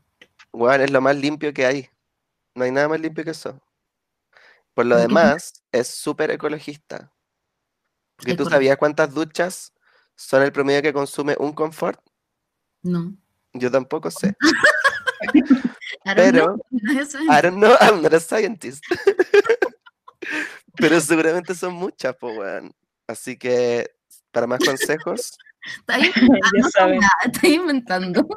[0.53, 1.89] Bueno, es lo más limpio que hay.
[2.55, 3.61] No hay nada más limpio que eso.
[4.75, 7.13] Por lo demás, es súper ecologista.
[8.23, 9.73] Porque tú sabías cuántas duchas
[10.15, 11.99] son el promedio que consume un confort.
[12.83, 13.13] No.
[13.53, 14.37] Yo tampoco sé.
[16.05, 16.59] I don't Pero- know,
[17.31, 18.85] I don't know, I'm not a scientist.
[20.77, 22.73] Pero seguramente son muchas, pues, weón.
[23.07, 23.91] Así que,
[24.31, 25.37] para más consejos,
[25.79, 28.29] Está inventando, nada, está inventando.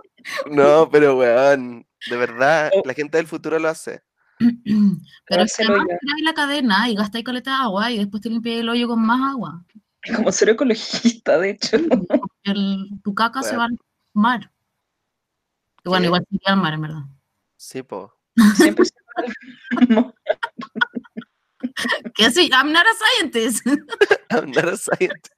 [0.48, 2.82] no, pero, weón, de verdad, Oh.
[2.86, 4.02] la gente del futuro lo hace.
[5.28, 8.22] Pero es que Dárselo además tiráis la cadena y gastáis caleta de agua y después
[8.22, 9.64] te limpiáis el hoyo con más agua.
[10.16, 11.78] Como ser ecologista, de hecho.
[12.44, 13.78] El, tu caca se va al
[14.14, 14.52] mar.
[15.84, 16.08] Y bueno, ¿Qué?
[16.08, 17.04] igual sería al mar, en verdad.
[17.58, 18.14] Sí, po.
[18.56, 20.14] Siempre se va al-
[22.16, 23.66] Que sí, I'm not a scientist.
[24.30, 25.34] I'm not a scientist.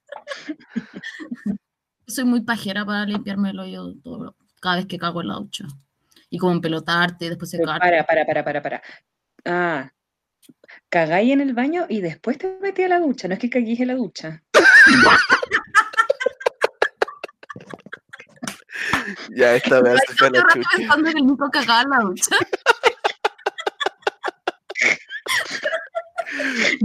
[2.08, 5.66] Soy muy pajera para limpiarme el hoyo todo- cada vez que cago en la ducha.
[6.30, 7.80] Y como empelotarte después Pero secarte.
[7.80, 8.82] Para, para, para, para, para.
[9.46, 9.92] Ah,
[10.90, 13.28] cagáis en el baño y después te metí a la ducha.
[13.28, 14.44] No es que caguís en la ducha.
[19.36, 20.70] Ya, esta vez se fue la chucha.
[20.76, 22.36] pensando que el Nico cagaba en la ducha.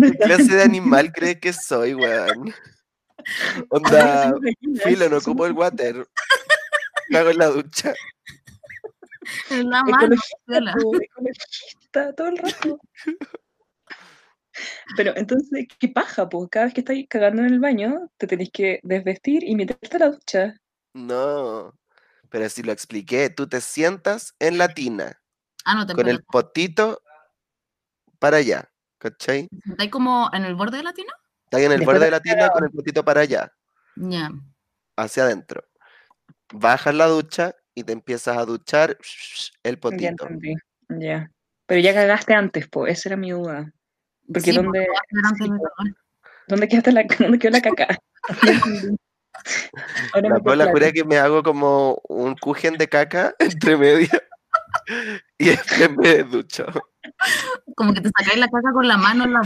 [0.01, 2.55] ¿Qué clase de animal crees que soy, weón?
[3.71, 4.35] Onda,
[4.83, 6.07] filo, no ocupo el water.
[7.11, 7.95] Cago en la ducha.
[9.51, 10.15] En la mano.
[10.15, 12.79] Ecologista, ecologista, todo el rato.
[14.97, 16.29] Pero entonces, ¿qué paja?
[16.29, 19.97] Pues cada vez que estáis cagando en el baño, te tenéis que desvestir y meterte
[19.97, 20.57] a la ducha.
[20.93, 21.73] No.
[22.29, 25.19] Pero si lo expliqué, tú te sientas en la tina
[25.65, 27.01] Ah, no, te con el potito
[28.19, 28.69] para allá.
[28.99, 29.49] ¿Cachai?
[29.71, 31.13] ¿Estáis como en el borde de la tina?
[31.45, 33.53] Estás en el Después borde de de la tina con el potito para allá,
[33.97, 34.31] Ya.
[34.97, 35.65] hacia adentro.
[36.53, 38.97] Bajas la ducha y te empiezas a duchar
[39.63, 40.29] el potito.
[40.89, 41.31] Ya.
[41.67, 43.73] Pero ya cagaste antes, pues, esa era mi duda.
[44.27, 44.87] Porque Sí, ¿dónde,
[45.39, 45.51] sí.
[46.49, 47.99] ¿dónde, quedaste la, ¿dónde quedó la caca?
[50.15, 50.71] Ahora La claro.
[50.71, 54.09] jura que me hago como un cujen de caca entre medio
[55.39, 56.67] y después me ducho.
[57.77, 59.41] Como que te sacáis la caca con la mano en la.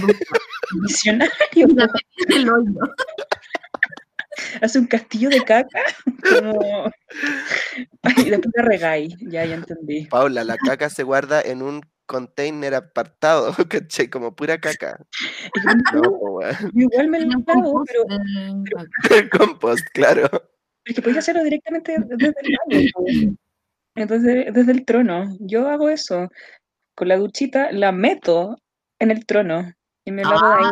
[0.83, 1.33] Visionario.
[1.55, 2.81] En el hoyo.
[4.61, 5.81] Hace un castillo de caca.
[6.23, 6.91] Como...
[8.19, 9.15] Y después la regáis.
[9.21, 10.07] Ya, ya entendí.
[10.07, 14.09] Paula, la caca se guarda en un container apartado, ¿cachai?
[14.09, 14.99] Como pura caca.
[15.93, 16.41] No,
[16.75, 18.05] igual me lo hago, compost pero.
[19.17, 20.31] El compost, claro.
[20.85, 23.37] es que podéis hacerlo directamente desde el baño.
[23.97, 25.37] Entonces, desde el trono.
[25.41, 26.29] Yo hago eso.
[26.95, 28.57] Con la duchita la meto
[28.99, 29.76] en el trono
[30.07, 30.35] y me de ahí.
[30.35, 30.71] Ah,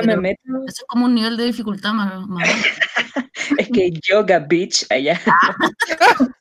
[0.00, 0.40] No me meto.
[0.66, 2.12] Eso es como un nivel de dificultad más.
[3.58, 5.18] Es que yoga, bitch, allá.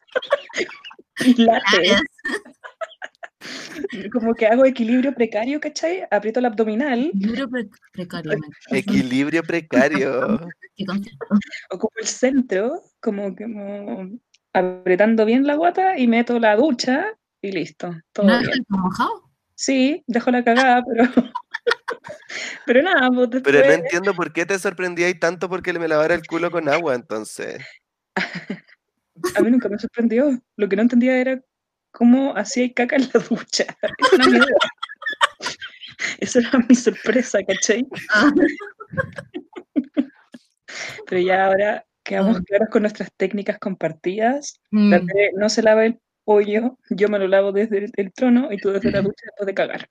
[1.15, 2.01] Pilates.
[4.11, 6.03] Como que hago equilibrio precario, ¿cachai?
[6.11, 8.57] Aprieto el abdominal, Libre pre- precariamente.
[8.71, 10.39] Equilibrio precario.
[11.69, 14.09] Ocupo el centro, como, como
[14.53, 17.05] apretando bien la guata y meto la ducha
[17.41, 17.91] y listo.
[18.11, 18.51] Todo ¿No bien.
[18.51, 19.26] es mojado?
[19.57, 21.03] Sí, dejo la cagada, pero.
[22.67, 23.55] pero nada, pues después.
[23.55, 26.93] Pero no entiendo por qué te sorprendía tanto porque me lavara el culo con agua,
[26.95, 27.57] entonces.
[29.35, 30.39] A mí nunca me sorprendió.
[30.57, 31.41] Lo que no entendía era
[31.91, 33.65] cómo hacía caca en la ducha.
[33.99, 34.39] Esa era mi.
[36.19, 37.85] Esa era mi sorpresa, ¿cachai?
[38.13, 38.31] Ah,
[41.07, 42.41] Pero ya ahora quedamos Ah.
[42.45, 44.59] claros con nuestras técnicas compartidas.
[44.71, 44.93] mm,
[45.35, 48.69] no se lava el pollo, yo me lo lavo desde el, el trono y tú
[48.69, 49.89] desde la ducha después de cagar.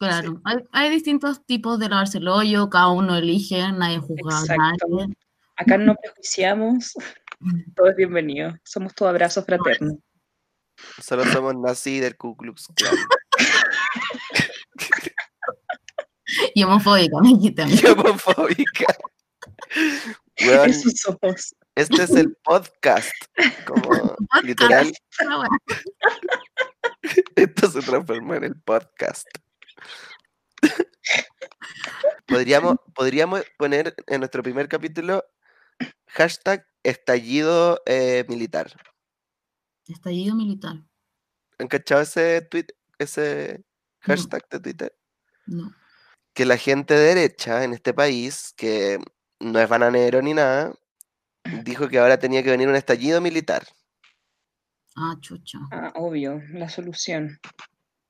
[0.00, 4.56] Claro, hay, hay distintos tipos de lavarse el hoyo, cada uno elige, nadie juzga a
[4.56, 5.14] nadie.
[5.54, 6.94] Acá no prejuiciamos,
[7.76, 8.52] todo es bienvenido.
[8.64, 9.94] Somos todo abrazos fraternos.
[11.00, 12.96] Solo somos nazi del Ku Klux Klan.
[16.52, 17.54] Y homofóbica, me mí.
[17.82, 18.86] Y homofóbica.
[20.44, 21.54] Weón, Eso somos.
[21.74, 23.12] Este es el podcast.
[23.66, 24.92] Como literal,
[27.36, 29.26] esto se transformó en el podcast.
[32.26, 35.24] Podríamos, podríamos poner en nuestro primer capítulo
[36.08, 38.72] hashtag estallido eh, militar.
[39.86, 40.76] Estallido militar.
[41.58, 43.64] ¿Han cachado ese tweet, ese
[44.00, 44.96] hashtag de Twitter?
[45.46, 45.74] No.
[46.32, 48.98] Que la gente derecha en este país, que
[49.40, 50.72] no es bananero ni nada,
[51.64, 53.64] dijo que ahora tenía que venir un estallido militar.
[54.96, 55.58] Ah, chucha.
[55.70, 57.38] Ah, obvio, la solución.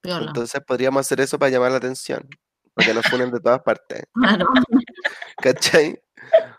[0.00, 0.26] Piola.
[0.26, 2.28] Entonces podríamos hacer eso para llamar la atención.
[2.74, 4.04] Porque nos funen de todas partes.
[4.14, 4.46] Claro.
[5.42, 6.00] ¿Cachai?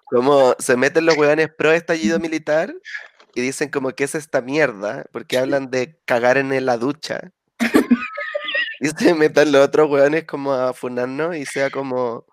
[0.06, 2.74] Como se meten los hueones pro estallido militar
[3.36, 7.32] y dicen como que es esta mierda, porque hablan de cagar en la ducha.
[8.80, 12.26] Y se metan los otros hueones como a funarnos y sea como,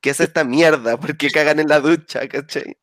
[0.00, 0.98] ¿qué es esta mierda?
[0.98, 2.26] ¿Por qué cagan en la ducha?
[2.28, 2.76] ¿Cachai?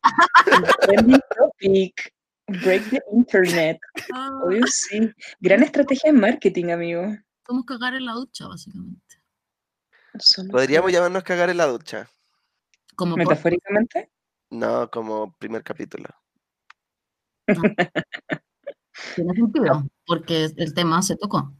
[0.82, 2.14] Trending topic.
[2.46, 3.78] Break the internet.
[4.14, 5.10] Ah, Obvio sí.
[5.40, 7.02] Gran estrategia de marketing, amigo.
[7.46, 9.16] Somos cagar en la ducha, básicamente.
[10.18, 12.08] Somos Podríamos llamarnos cagar en la ducha.
[12.96, 14.10] Como por- Metafóricamente.
[14.50, 16.08] No, como primer capítulo.
[19.14, 21.52] tiene sentido, porque el tema se tocó.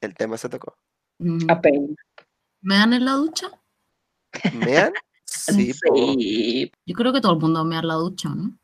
[0.00, 0.76] El tema se tocó.
[1.18, 1.96] Mm, A pain.
[2.60, 3.48] ¿Me dan en la ducha?
[4.54, 4.92] ¿Mean?
[5.30, 8.56] Sí, sí, Yo creo que todo el mundo mea la ducha, ¿no?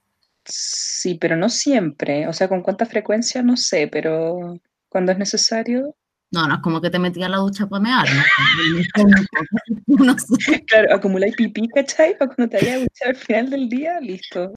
[0.46, 2.27] sí, pero no siempre.
[2.29, 5.94] O sea, con cuánta frecuencia no sé, pero cuando es necesario.
[6.31, 8.22] No, no es como que te metí a la ducha para mear, ¿no?
[9.87, 10.64] No sé.
[10.64, 12.18] Claro, acumuláis pipí, ¿cachai?
[12.18, 14.55] Para cuando te vayas a duchar al final del día, listo.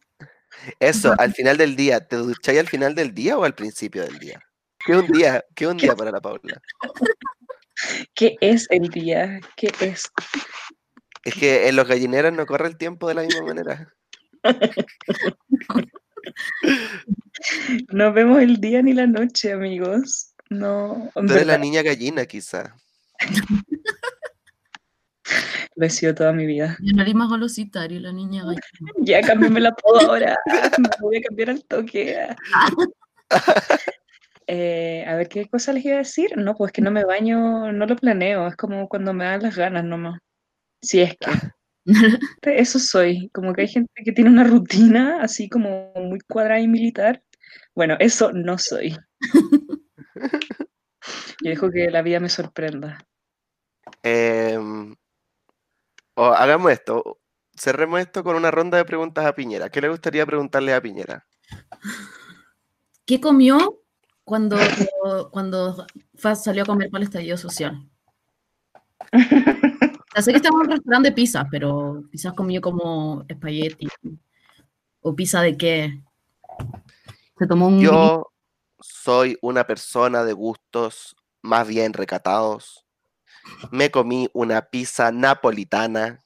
[0.80, 4.17] Eso, al final del día, ¿te ducháis al final del día o al principio del
[4.17, 4.41] día?
[4.84, 5.43] ¿Qué un día?
[5.54, 6.62] ¿Qué un día para la Paula?
[8.15, 9.39] ¿Qué es el día?
[9.56, 10.10] ¿Qué es?
[11.28, 13.94] Es que en los gallineros no corre el tiempo de la misma manera.
[17.90, 20.34] No vemos el día ni la noche, amigos.
[20.50, 22.76] No, Tú eres la niña gallina, quizá.
[25.76, 26.78] lo he sido toda mi vida.
[26.82, 28.62] Yo nariz más golosita, y la niña gallina.
[29.00, 30.38] Ya cambiéme la apodo ahora.
[30.80, 32.28] Me voy a cambiar al toque.
[34.48, 36.38] Eh, a ver, ¿qué cosa les iba a decir?
[36.38, 38.48] No, pues que no me baño, no lo planeo.
[38.48, 40.20] Es como cuando me dan las ganas nomás.
[40.88, 41.30] Si es que.
[42.41, 43.30] Eso soy.
[43.34, 47.21] Como que hay gente que tiene una rutina así como muy cuadrada y militar.
[47.76, 48.97] Bueno, eso no soy.
[51.43, 53.06] Yo dejo que la vida me sorprenda.
[54.02, 54.96] Em,
[56.15, 57.19] hagamos esto.
[57.56, 59.69] Cerremos esto con una ronda de preguntas a Piñera.
[59.69, 61.25] ¿Qué le gustaría preguntarle a Piñera?
[63.06, 63.81] ¿Qué comió
[64.23, 64.58] cuando,
[65.31, 65.85] cuando
[66.35, 67.90] salió a comer para el estallido social?
[70.18, 73.88] Ya sé que estamos en un restaurante de pizza, pero quizás comió como espagueti.
[75.02, 76.02] ¿O pizza de qué?
[77.38, 77.80] Se tomó un...
[77.80, 78.34] Yo
[78.80, 82.84] soy una persona de gustos más bien recatados.
[83.70, 86.20] Me comí una pizza napolitana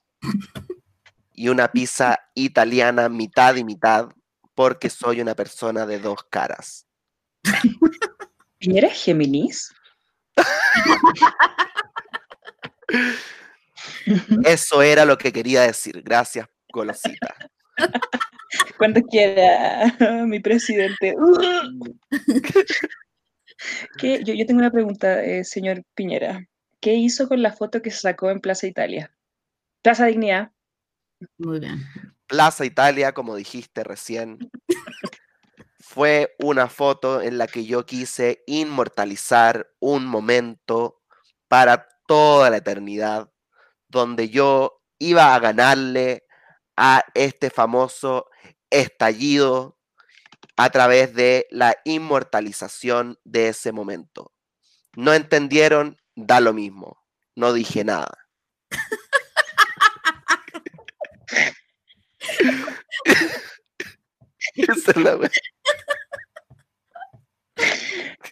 [1.34, 4.08] y una pizza italiana mitad y mitad
[4.56, 6.88] porque soy una persona de dos caras.
[8.58, 9.74] ¿Piñera es Géminis?
[14.45, 16.01] Eso era lo que quería decir.
[16.03, 17.36] Gracias, golosita.
[18.77, 21.15] Cuando quiera, mi presidente.
[23.97, 24.23] ¿Qué?
[24.23, 26.47] Yo, yo tengo una pregunta, eh, señor Piñera.
[26.82, 29.15] ¿qué hizo con la foto que se sacó en Plaza Italia?
[29.82, 30.51] Plaza Dignidad.
[31.38, 31.86] Muy bien.
[32.27, 34.39] Plaza Italia, como dijiste recién,
[35.79, 41.01] fue una foto en la que yo quise inmortalizar un momento
[41.47, 43.32] para toda la eternidad,
[43.92, 46.24] donde yo iba a ganarle
[46.78, 48.28] a este famoso
[48.70, 49.78] estallido
[50.56, 54.34] a través de la inmortalización de ese momento.
[54.96, 56.98] No entendieron, da lo mismo.
[57.36, 58.18] No dije nada.
[64.56, 65.30] Esa es la wea.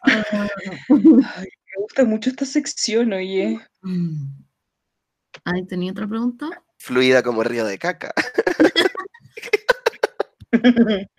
[0.03, 3.59] Ay, me gusta mucho esta sección, oye.
[3.81, 4.38] Mm.
[5.51, 6.63] Ahí tenía otra pregunta.
[6.77, 8.13] Fluida como río de caca.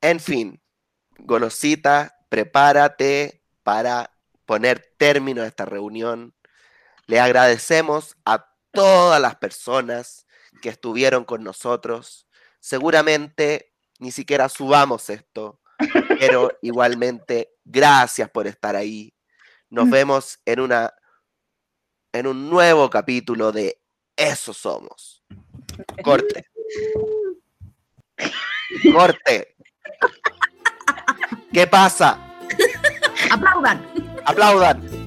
[0.00, 0.60] En fin,
[1.18, 4.10] Golosita, prepárate para
[4.44, 6.34] poner término a esta reunión.
[7.06, 10.26] Le agradecemos a todas las personas
[10.60, 12.26] que estuvieron con nosotros.
[12.60, 15.60] Seguramente ni siquiera subamos esto,
[16.18, 19.14] pero igualmente gracias por estar ahí.
[19.70, 20.92] Nos vemos en una
[22.14, 23.76] en un nuevo capítulo de
[24.16, 25.24] Eso somos.
[26.02, 26.46] Corte.
[28.92, 29.56] Corte.
[31.52, 32.18] ¿Qué pasa?
[33.30, 33.84] ¡Aplaudan!
[34.24, 35.03] Aplaudan.